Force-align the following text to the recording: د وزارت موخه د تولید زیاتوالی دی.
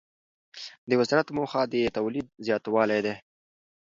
د 0.89 0.91
وزارت 0.99 1.27
موخه 1.37 1.61
د 1.73 1.75
تولید 1.97 2.27
زیاتوالی 2.45 2.99
دی. 3.05 3.15